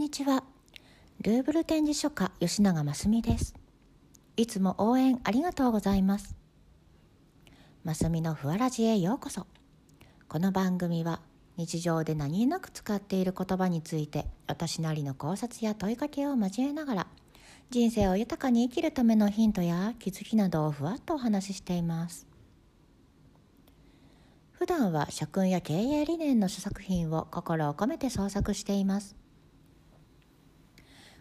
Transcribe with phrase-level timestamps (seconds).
[0.00, 0.44] にちは。
[1.20, 3.54] ルーブル展示書家吉永真澄です。
[4.38, 6.34] いつも応援ありがとうございます。
[7.84, 9.46] 真澄のふわらじへようこそ。
[10.26, 11.20] この番組は
[11.58, 17.06] 日常で何気なく使っている言葉について私なりの考察や問いかけを交えながら
[17.68, 22.26] 人生を豊かに生きるためのヒントや気づきなどをふわっとお話ししています。
[24.52, 29.19] 普段は社訓や経営理念の書作品を心を込めて創作しています。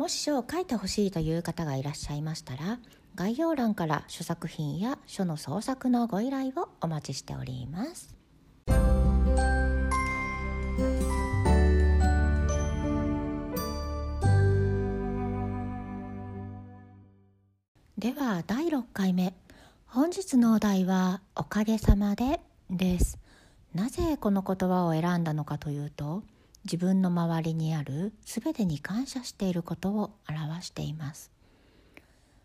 [0.00, 2.78] もし書を書いてほしいという方がいらっしゃいましたら
[3.16, 8.16] 概要欄から書作品や書の創作のご依頼をお待ちしております。
[17.98, 19.34] では第6回目。
[19.84, 22.40] 本日のお題は「おかげさまで」
[22.70, 23.18] です。
[23.74, 26.22] なぜこの言葉を選んだのかというと
[26.64, 31.30] 自分の周りにある全てに感謝していることを表しています。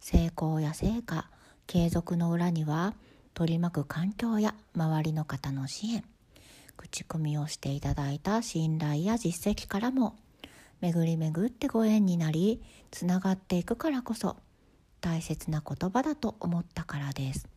[0.00, 1.28] 成功や成果
[1.66, 2.94] 継続の裏には
[3.34, 6.04] 取り巻く環境や周りの方の支援
[6.76, 10.16] 口コミをしていただいた信頼や実績からも
[10.80, 14.36] 巡り巡ってご縁になりつながっていくからこそ
[15.00, 17.48] 大切な言葉だと思ったからです。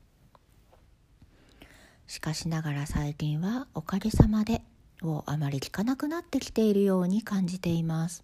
[2.07, 4.63] しかしながら最近はおかげさまで
[5.01, 8.23] をあまり聞かなくなってきているように感じています。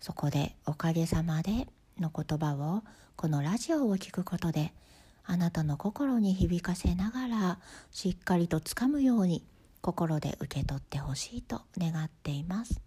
[0.00, 1.68] そこでおかげさまで
[2.00, 2.82] の言葉を
[3.16, 4.72] このラジオを聞くことで
[5.24, 7.58] あなたの心に響かせながら
[7.92, 9.44] しっかりとつかむように
[9.80, 12.80] 心で受け取ってほしいと願っています。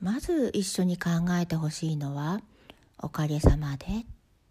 [0.00, 2.40] まず一緒に考えてほしいのは
[3.00, 4.04] 「おかげさまで」っ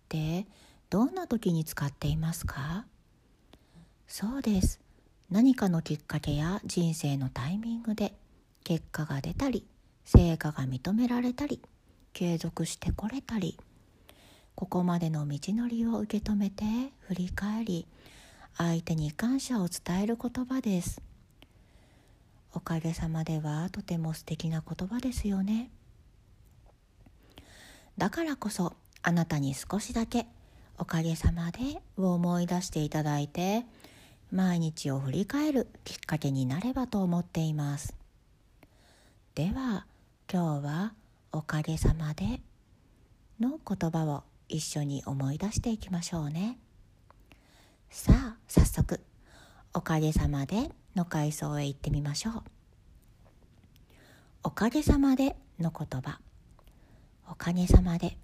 [0.09, 0.47] て
[0.89, 2.85] どんな時に使っていますか？
[4.07, 4.79] そうです。
[5.29, 8.13] 何かのきっかけや人生のタイミングで
[8.63, 9.65] 結果が出たり
[10.05, 11.61] 成果が認められたり
[12.13, 13.57] 継続してこれたり
[14.55, 16.63] ここまでの道のりを受け止めて
[17.01, 17.85] 振り返り
[18.57, 20.99] 相手に感謝を伝える言葉です。
[22.53, 25.69] おかげさまではとても素敵な言葉ですよね。
[27.99, 28.73] だからこそ
[29.03, 30.25] あなたに少しだけ
[30.79, 31.59] おかげさまで
[31.97, 33.65] を思い出していただいて
[34.31, 37.95] 毎日を振り返るきっかけになればと思っています。
[39.35, 39.85] では
[40.31, 40.93] 今日は
[41.31, 42.41] おかげさまで
[43.39, 46.57] の言葉を一緒に思い出していきましょうね。
[47.89, 48.99] さあ早速
[49.73, 52.43] おかげさまでの階層へ行ってみましょう。
[54.43, 56.19] おかげさまでの言葉。
[57.29, 58.17] おかげさまで。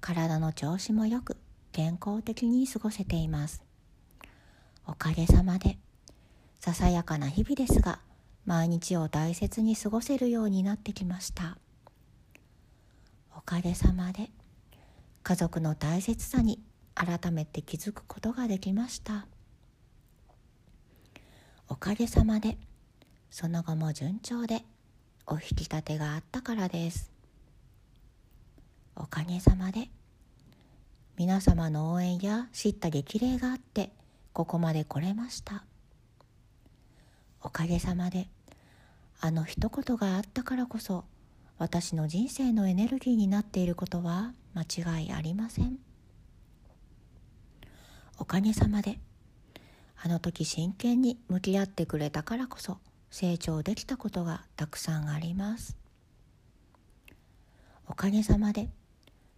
[0.00, 1.36] 体の調子もよく
[1.72, 3.65] 健康的に過ごせています。
[4.86, 5.78] おかげさまで。
[6.60, 8.00] ささやかな日々ですが
[8.44, 11.58] 毎日を大切に過ごせるようになってきました。
[13.36, 14.30] おかげさまで
[15.22, 16.60] 家族の大切さに
[16.94, 19.26] 改めて気づくことができました。
[21.68, 22.56] おかげさまで
[23.30, 24.64] その後も順調で
[25.26, 27.10] お引き立てがあったからです。
[28.94, 29.88] おかげさまで
[31.16, 33.90] 皆様の応援や知った激励があって
[34.36, 35.64] ここまで来れました。
[37.40, 38.28] おかげさまで
[39.18, 41.06] あの一言があったからこそ
[41.56, 45.78] 私の人生のエネルギーになっていることは間違いありません。
[48.18, 48.98] おかげさまで
[50.02, 52.76] あの時真剣に向き合ってくれたからこそ
[53.10, 55.78] 成長できたことがたくさんあります。
[57.88, 58.68] おかげさまで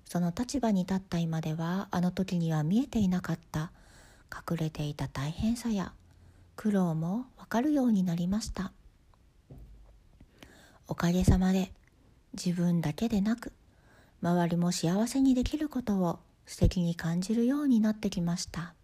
[0.04, 3.70] その立場に立った今ではあの時には見えていなかった
[4.32, 5.92] 隠れていた大変さや
[6.56, 8.72] 苦労もわかるようになりました。
[10.86, 11.72] おかげさまで
[12.32, 13.52] 自分だけでなく
[14.22, 18.74] 周りも幸せにできることを素敵に感じるようになってきました。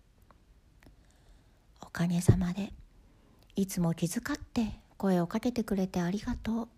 [1.80, 2.72] おかげさまで
[3.56, 6.68] いつも気遣って声をかけてくれてありがとう。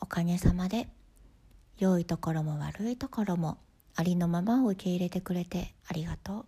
[0.00, 0.88] おかげさまで
[1.78, 3.58] 良いところも悪いところも
[3.96, 6.46] ありのままを受け入れてくれてありがとう。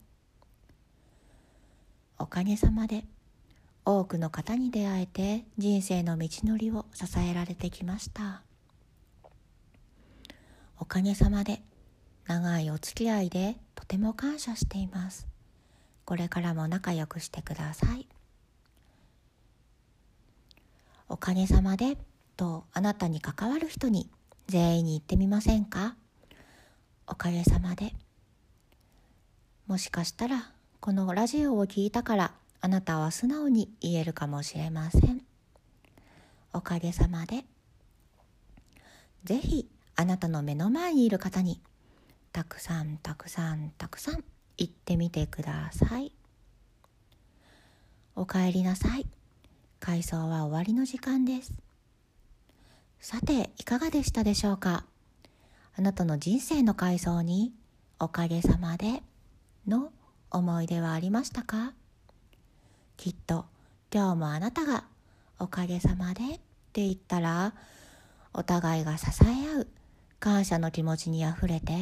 [2.22, 3.04] おかげさまで
[3.84, 8.42] 多くの方に出会えて人生の道のりを支えられてきました。
[10.78, 11.62] おかげさまで
[12.28, 15.26] 長いお付き合いでとても感謝しています。
[16.04, 18.06] これからも仲良くしてください。
[21.08, 21.98] おかげさまで
[22.36, 24.08] とあなたに関わる人に
[24.46, 25.96] 全員に言ってみませんか？
[27.08, 27.92] おかげさまで
[29.66, 30.52] もしかしたら
[30.82, 35.22] このラジオを聞いたからあなたは素直に言えるかもしれません。
[36.52, 37.44] おかげさまで。
[39.22, 41.60] ぜひあなたの目の前にいる方に
[42.32, 44.24] たくさんたくさんたくさん
[44.56, 46.10] 言ってみてください。
[48.16, 49.06] おかえりなさい。
[49.78, 51.52] 回想は終わりの時間です。
[52.98, 54.84] さていかがでしたでしょうか？
[55.78, 57.52] あなたの人生の回想に
[58.00, 59.04] おかげさまで
[59.68, 59.92] の
[60.34, 61.74] 思い出はありましたか？
[62.96, 63.44] きっと
[63.92, 64.84] 今日もあなたが
[65.38, 66.26] おかげさまでっ
[66.72, 67.52] て言ったら
[68.32, 69.68] お互いが支え合う
[70.18, 71.74] 感謝の気持ちにあふれて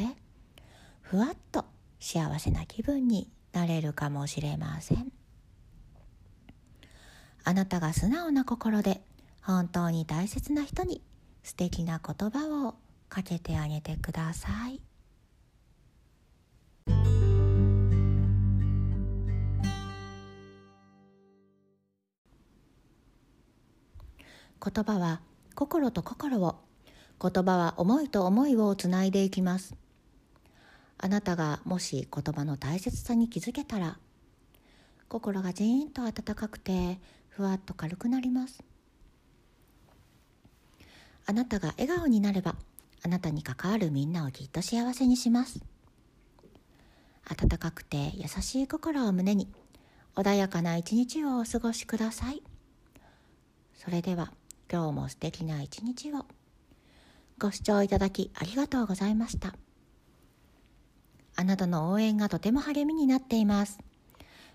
[1.01, 1.63] ふわっと
[1.99, 5.11] 幸せな気分になれるかもしれません。
[7.43, 9.01] あなたが素直な心で
[9.41, 11.01] 本当に大切な人に
[11.43, 12.75] 素敵な言葉を
[13.09, 14.81] かけてあげてください。
[24.63, 25.21] 言葉は
[25.55, 26.55] 心と心を
[27.19, 29.75] 言葉は思いと思いをつないでいきます。
[30.99, 33.97] あなたがもし言葉の大切さに気づけたら
[35.09, 36.99] 心がジーンと温かくて
[37.29, 38.63] ふわっと軽くなります。
[41.25, 42.55] あなたが笑顔になれば
[43.03, 45.59] あなたに関わるみんなをきっと幸せにします。
[47.25, 49.47] 温かくて優しい心を胸に
[50.15, 52.43] 穏やかな一日をお過ごしください。
[53.75, 54.31] それでは
[54.71, 56.25] 今日も素敵な一日を。
[57.37, 59.53] ご視聴いただきありがとうございました。
[61.35, 63.79] あなたの応援がとても励みになっています。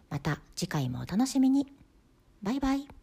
[0.09, 1.67] また次回もお楽しみに。
[2.43, 2.96] バイバイ。